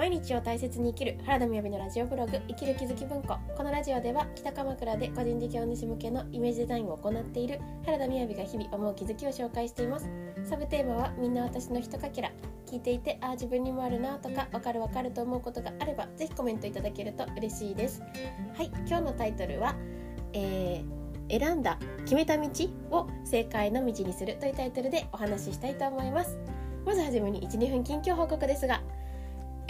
[0.00, 3.36] 毎日を大切に生きる原田みやびのラジオブログ生きる気づき文庫。
[3.54, 10.08] このラジオでは北鎌倉で個人事業主向けのイメージデザインを行っている原田みやびが日々思う気づきを紹介しています。
[10.48, 12.32] サブテーマはみんな私のひとかけら。
[12.66, 18.00] 聞いていてああ自分にもあるなとかわかるわかると思うことがあればぜひコメントいただけると嬉しいです。
[18.56, 19.76] はい今日のタイトルは、
[20.32, 22.48] えー選んだ決めた道
[22.90, 26.38] を正解の道にするというタイトルでお話ししたいと思います。
[26.84, 28.82] まずはじめに12分近況報告ですが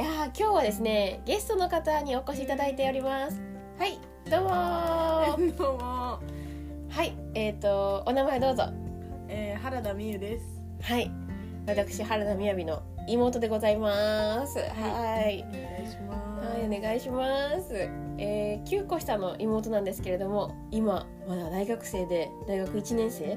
[0.00, 3.38] いやー今日はですねゲストの方にお越しいただいております。
[3.78, 3.98] はい
[4.30, 5.52] どうもー。
[5.58, 5.78] どうも、
[6.88, 8.62] はいえっ、とお名前どうぞ。
[9.28, 10.46] えー、原田美優です。
[10.80, 11.10] はい
[11.66, 14.58] 私原田みやびの妹でございます。
[14.58, 14.64] は
[15.28, 15.44] い。
[15.46, 16.48] お願いします。
[16.48, 17.74] はい、お願いします。
[18.16, 23.36] えー、9個下の妹なんですけれども、今まだ大学生で大学1年生、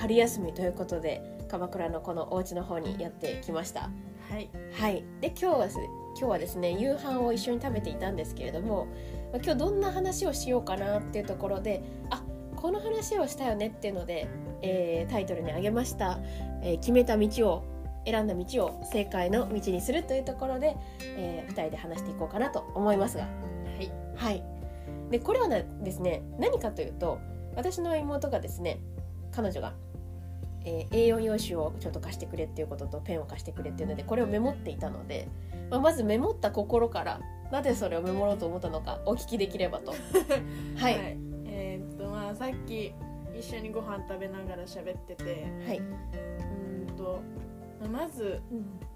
[0.00, 3.90] 春休みということで鎌倉のこのお家の方にやってきました。
[4.30, 5.04] はい、はい。
[5.20, 8.86] で今日はです今日はですね夕飯を一緒に食べていたんですけれども、
[9.32, 12.22] まあ今日どんな話をしようかなっていうところで、あ
[12.56, 14.28] この話をしたよねっていうので、
[14.62, 16.18] えータイトルに挙げました、
[16.62, 17.64] えー決めた道を
[18.04, 23.24] 選んだ道を正解の道にするというところで、え2人で話していこうかなと思いますが。
[23.24, 23.28] は
[23.80, 24.42] い、はい。
[25.10, 27.18] でこれはねですね何かというと
[27.56, 28.78] 私の妹がですね
[29.30, 29.74] 彼女が、
[30.64, 35.28] えー A4 用紙をちょっと貸してくれっていうこととペンを貸してくれっていうのでこれをメモっていたので、
[35.70, 39.92] まあ、まずメモった心からなぜそれをメモろうと思ったのかお聞きできればと。
[40.76, 41.18] はい、はい。
[41.46, 42.92] えーっとまあさっき
[43.38, 45.44] 一緒にご飯食べながら喋ってて、
[45.78, 47.20] うーんと
[47.92, 48.40] まず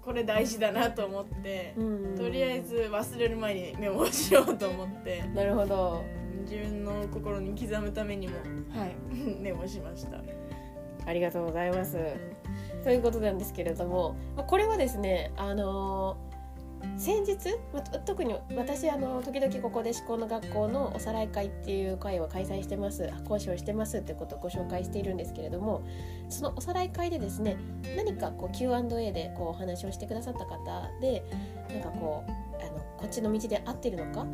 [0.01, 2.15] これ大事だなと思って、うん。
[2.15, 6.03] とりあえず忘れる前にメモをしようと思って、なるほど。
[6.43, 8.33] 自分の心に刻むためにも
[8.75, 8.95] はい。
[9.39, 10.17] メモしました。
[11.05, 11.97] ありがとうございます。
[12.83, 14.15] ということなんですけれども、
[14.47, 16.17] これはですね、あの
[16.97, 17.37] 先日、
[18.05, 25.81] 特に私あの時々ここで思考の学校のおさらい会っていう会を開催してます講師をしてますってことをご紹介しているんですけれども
[26.29, 27.57] そのおさらい会でですね
[27.95, 31.23] 何かこう Q&A でこうお話をしてくださった方で
[31.69, 32.31] なんかこう
[32.61, 34.25] あのこっちの道で合ってるのか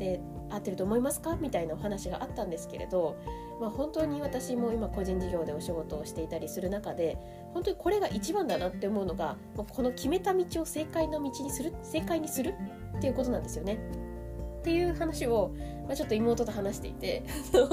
[0.00, 1.36] で合ってると思いますか？
[1.36, 3.16] みたいなお話があったんですけれど、
[3.60, 7.16] まあ、本当に私も今個人事業でお仕事をしていたりする中で
[7.54, 12.54] 本当にこれが一番だなって思うのがこの決めた道を正解の道にする正解にする
[12.98, 13.78] っていうことなんですよね。
[14.60, 15.52] っていう話を、
[15.86, 17.22] まあ、ちょっと妹と話していて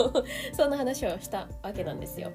[0.53, 2.31] そんな話をしたわけなんですよ。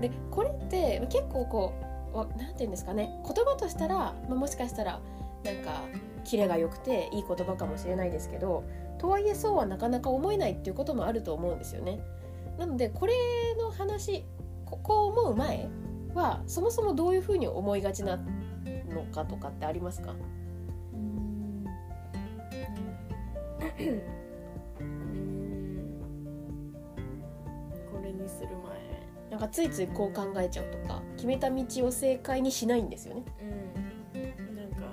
[0.00, 1.72] でこれって結構こ
[2.12, 5.00] うわなんて言うんですかね言葉としたら、まあ、もしかしたら
[5.44, 5.82] なんか
[6.24, 8.64] キレが良くていい言葉かもしれないですけど
[9.00, 12.02] とはいえそうはなかなか思えないっていうこともあると思うんですよね。
[12.58, 13.14] なのでこれ
[13.58, 14.26] の話
[14.66, 15.70] ここう思う前
[16.12, 18.22] はそもそもどういうふうに思いがちなの
[19.10, 20.12] かとかってありますか？
[20.12, 20.18] こ
[28.02, 28.50] れにする
[29.30, 33.24] なんかついついこう考えちゃうとか決めた道を正解にしないんですよね。
[34.12, 34.18] 前う
[34.50, 34.92] んなんか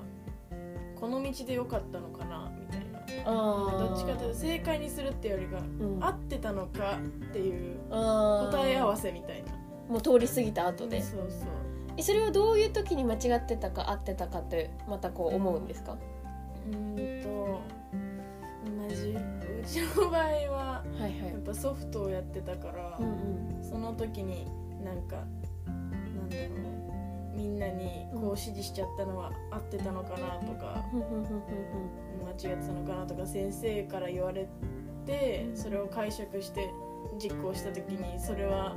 [0.95, 2.06] この道でよかったの
[3.32, 6.04] どっちかというと正解にするってよりがうん。
[6.04, 9.52] 合ってたのかっていう答え合わせみたいな。
[9.90, 11.02] もう通り過ぎた後で。
[11.02, 11.50] そうそう。
[11.98, 15.98] えそれはどういう時に間違ってたか合ってたかってまたこう思うんですか？
[16.68, 17.60] うーんと
[18.88, 21.12] 同じうちの場合ははいはい。
[21.32, 23.00] やっぱソフトをやってたから、
[23.62, 24.46] その時に
[24.84, 25.24] なんか
[25.66, 26.48] なんだろう
[27.38, 34.50] みんなにこう指示しちゃったのは合ってたのかなとか間違ってたのかなとか先生から言われ
[35.06, 36.68] てそれを解釈して
[37.22, 38.75] 実行した時にそれは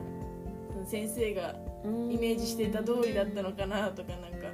[0.84, 4.52] 先生がイメージしていた通りだったのかなとかなんか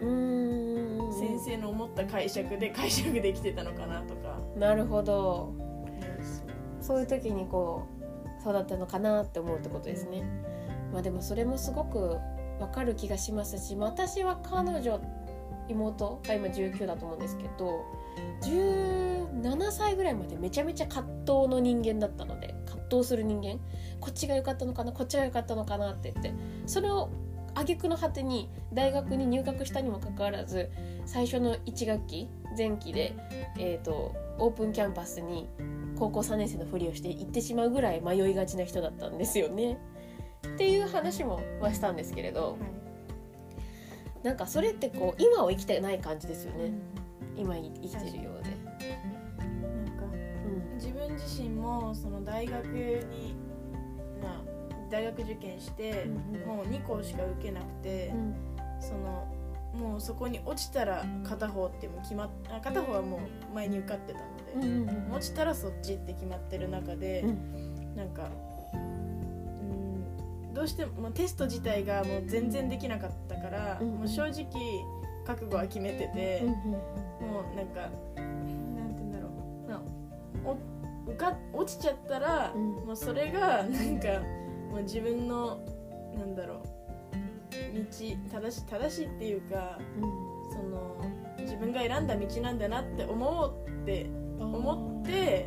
[1.13, 4.39] 先生の思った解釈で解釈できてたのかなとか。
[4.57, 5.53] なるほど。
[6.81, 7.83] そういう時にこ
[8.39, 10.23] うそうだったのかなって思うってことですね。
[10.93, 12.17] まあでもそれもすごく
[12.61, 15.01] わかる気がしますし、私は彼女
[15.69, 17.85] 妹が今19だと思うんですけど
[18.43, 23.59] 17歳ぐらいまでめちゃめちゃ葛藤の人間だったので葛藤する人間
[24.01, 26.33] こっちが良かったのかなこっちが良かったのかなって言って
[26.67, 27.11] それを
[27.55, 30.71] 挙句の果てに大学に入学したにもかかわらず
[31.07, 33.15] 最初の1学期前期で、
[33.59, 35.49] えー、とオープンキャンパスに
[35.99, 39.79] 高校3年生のふりをして行ってしまうぐらい迷いがちな人だったんですよね。
[40.57, 42.57] っていう話もまあしたんですけれど
[44.23, 46.73] なんかそれってこう今を生きてない感じですよね。
[47.37, 48.51] 今生きてるようで。
[49.37, 50.75] なんかうん。
[50.75, 53.37] 自分自身もその大学に、
[54.21, 56.47] まあ、大学受験して、うんうん。
[56.49, 58.13] もう2校しか受けなくて、
[58.81, 59.33] その
[59.79, 63.19] もうそこに落ちたら片方っても決まっあ片方はも
[63.53, 68.46] う前に受かってたので、うんうん、落ちたらそっちって決まってる中で、うん、なんかうん
[70.57, 74.47] どうしてもテスト自体がもう全然できなかったから、うんうん、もう正直
[75.27, 79.29] 覚悟は決めてて、うんうん、もうなんかなんて言うんだろ
[80.47, 80.57] う。
[81.07, 84.09] お受か落ちちゃったら、うん、もうそれがなんか
[84.71, 85.61] もう自分の
[86.17, 86.59] なんだろう。
[87.75, 87.83] 道
[88.41, 90.03] 正し正しいっていうか、うん、
[90.51, 90.97] その
[91.39, 94.07] 自分が選んだ道なんだなって思うって
[94.41, 94.96] 思って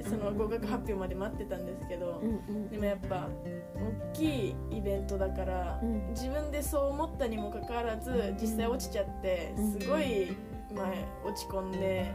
[0.04, 3.28] その合格発表まで待ってたんですけど、うんうん、でもやっぱ
[3.76, 10.36] 大きいイベントだから、うん、自分でそう思ったにもかかわらず実際落ちちゃってすごい
[10.74, 12.12] 前落ち込んで、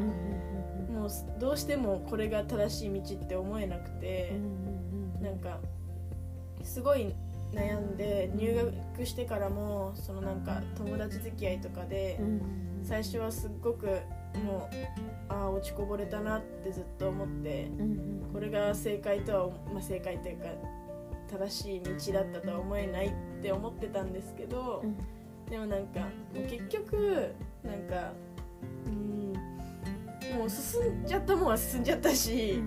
[0.93, 1.11] もう
[1.41, 4.32] どうしてもこれが正しい道って思えなくて、
[5.20, 5.58] なんか
[6.62, 7.14] すごい
[7.52, 12.20] 悩んで入学してからもそのなんか友達付き合いとかで
[12.82, 13.87] 最初はすっごく
[14.44, 14.76] もう
[15.29, 17.70] ああ落ちこぼれたなってずっと思って
[18.32, 20.44] これが正解とは、まあ、正解というか
[21.31, 23.12] 正しい道だったとは思えないっ
[23.43, 24.84] て思ってたんですけど
[25.50, 26.06] でもなんかも
[26.37, 27.34] う結局
[27.64, 28.12] なんか
[28.87, 29.32] うん
[30.38, 32.62] もう進んじゃったもんは進んじゃったし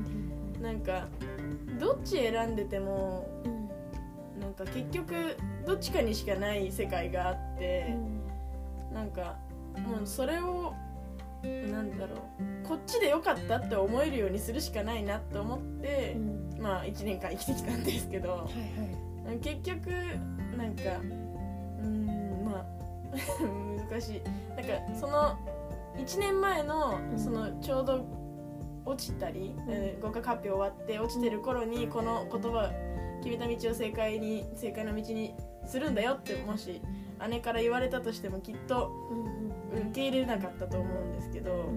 [0.60, 1.08] なんか
[1.80, 3.38] どっち選んでても。
[4.40, 5.36] なんか結局
[5.66, 7.88] どっちかにしかない世界があって、
[8.90, 9.38] うん、なんか
[9.76, 10.74] もうそれを
[11.44, 12.68] なんだろう。
[12.68, 19.90] こっちでよかったって思えるようにするしかないなと思って、うん、まあ1年間生きてきたんですけど、はいはい、結局
[20.58, 20.84] なんか
[21.82, 22.66] うんまあ
[23.90, 24.22] 難しい。
[24.56, 25.38] なんかその
[25.98, 28.06] 1年前のそのちょうど
[28.86, 32.72] 落ちたり、うん、合格発表終わって落ちてる頃にこの言葉
[33.24, 35.36] 決めた道を正解に正解の道に
[35.66, 36.82] するんだよってもし
[37.30, 38.92] 姉から言われたとしてもきっと
[39.78, 41.70] 受け入れなかったと思うんですけど、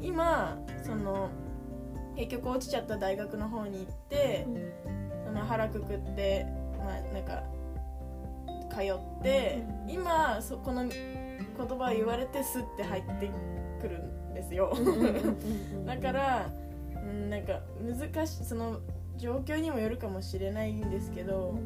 [0.00, 1.30] 今その
[2.16, 4.46] 結局落ちちゃった大学の方に行って、
[5.24, 6.46] その腹くくって
[6.78, 7.42] まあなんか
[8.70, 10.92] 通って、今そこの言
[11.56, 13.30] 葉を言われてスッて入って
[13.80, 14.76] くるんですよ。
[15.86, 16.50] だから
[17.28, 18.80] なんか難しいその
[19.16, 21.58] 状況にもよるかもしれないんですけど、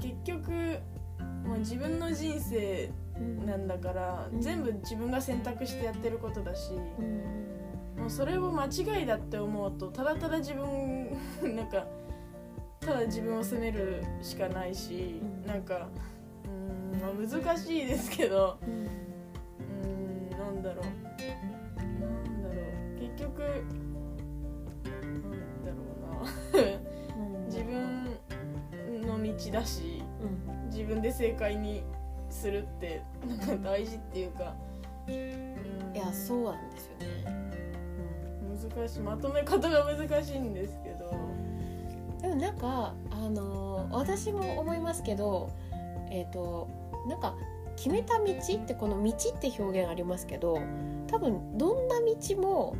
[0.00, 0.78] 結局
[1.48, 2.90] もう自分の人生
[3.46, 6.72] なんだから、全部自分が選択してやってることだし、
[7.96, 11.10] もうそれを間違いだって思うとただただ自分
[11.56, 11.86] なんか
[12.80, 15.88] ただ自分を責めるしかないし、うなんか
[16.44, 20.84] うん、まあ、難しいですけど、うん、なんだろう。
[21.78, 22.60] なんだろ
[22.94, 23.00] う。
[23.00, 23.42] 結局
[26.52, 26.77] 自
[29.38, 31.84] 分の道だし、うん、自分で正解に
[32.28, 34.54] するってなんか大事っていうか、
[35.06, 37.06] うん、いやそうなんですよね、
[38.42, 39.00] うん、難しい。
[39.00, 41.16] まとめ方が難しいんですけど。
[42.20, 45.50] でもなんかあのー、私も思いますけど
[46.10, 46.68] えっ、ー、と
[47.06, 47.36] なんか
[47.76, 50.60] 決めた道ってこの道って表現ありますけど
[51.06, 52.76] 多分どんな道も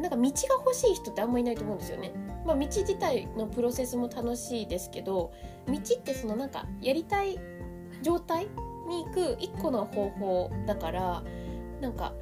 [0.00, 0.30] なんか道が
[0.64, 2.12] 欲しい人ってあんまりいないと思うんですよね。
[2.44, 5.32] まあ、道自体のプロセスも楽しいですけど
[5.66, 7.38] 道ってそのなんかやりたい
[8.02, 8.46] 状態
[8.88, 11.22] に行く一個の方法だから
[11.80, 12.12] なんか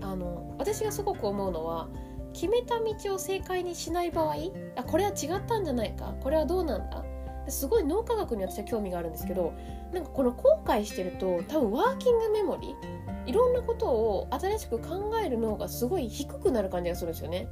[0.00, 1.88] あの私がすごく思うのは
[2.32, 4.34] 決めた道を正解にしない場合
[4.76, 7.04] あこれは違ったんじゃないかこれはどうなんだ
[7.48, 9.52] すごい脳科学に私は興味があるんですけど
[9.92, 17.48] なんかこの後悔してると多分ワーキングメモリーいろんなことを新しく考える脳がすごい低くなる感じがするんですよね。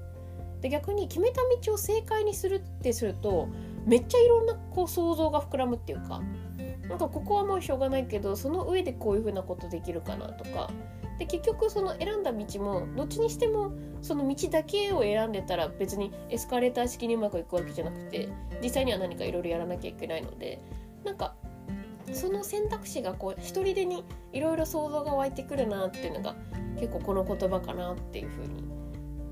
[0.61, 3.49] で逆に決めた道を正解にするってすると
[3.87, 6.23] めっちゃいろんなこう想像が膨らむっていうか
[6.89, 10.71] なんかここはもうしょうがないけどその上でこういうふうなことできるかなとか
[11.19, 18.29] で結局その選んだ道もどっちにしてもその道だけを選んでたら別にエスカレーター式にうまくいくわけじゃなくて
[18.63, 20.61] 実際には何かいろいろやらなきゃいけないので
[21.05, 21.35] なんか
[22.13, 26.35] その選択肢がこう一人でにいろいろ想像が湧いてくるなっていうのが
[26.77, 28.65] 結構この言葉かなっていうふうに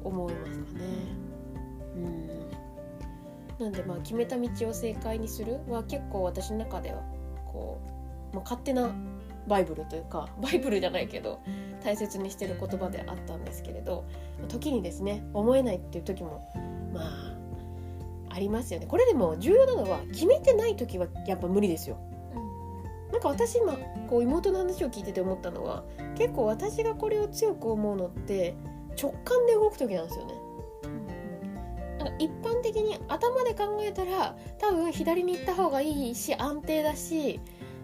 [0.05, 1.18] 思いますかね。
[3.59, 7.03] うん、なんでまあ決めた道を正解にするは結構私の中では
[7.47, 7.81] こ
[8.33, 8.93] う、まあ、勝手な
[9.47, 11.41] バイブルというか バイブルじゃないけど
[11.83, 14.05] 大切にしてる言葉であったんですけれど
[14.49, 16.51] 時にですね思えないっていう時も
[16.93, 17.39] まあ
[18.31, 21.97] ありますよねこれでも重要なのは決めてない時はやっぱ無理ですよ。
[23.11, 23.77] なんか私今
[24.09, 25.83] こう妹の話を聞いてて思ったのは
[26.15, 28.55] 結構私がこれを強く思うのって
[29.01, 30.35] 直感で動く時なんですよね。
[32.19, 37.41] 一般的に頭で考えたら多分左に行った方がいいし安定だし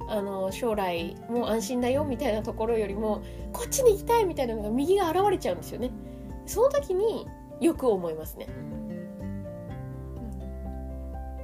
[0.09, 5.91] あの将来もう安心だよみたいなところよりもこっちに行きたいみたいなのが右が現れちゃうんですよね。
[6.47, 7.27] その時に
[7.61, 8.49] よく思いますね。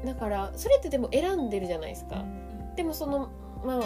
[0.04, 2.24] だからそれってでも選んでるじゃないですか。
[2.76, 3.30] でもその
[3.64, 3.82] まあ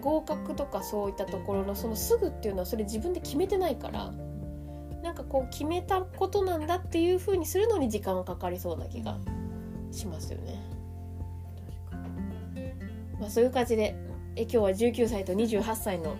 [0.00, 4.12] 合格とかそういったところのそのすぐっていうのはそれ自分で決めてないから
[5.04, 9.18] なんかこう決めたことなんだっていうふうにするのに時間がかかりそうな気が
[9.92, 10.58] しますよね。
[13.20, 13.94] まあ、そういう感じで
[14.34, 16.16] え今日は19歳と28歳の,、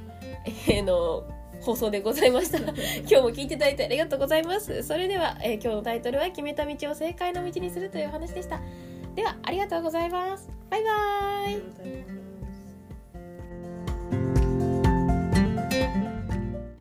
[0.68, 1.24] えー、の
[1.62, 2.58] 放送でございました。
[2.60, 4.82] 今日も聞いていただいてありがとうございます。
[4.82, 8.60] それでは、えー、今日のタイトルは決めた道を正解の道にするという話でした。
[9.14, 10.48] ではありがとうございます。
[10.70, 12.23] バイバーイ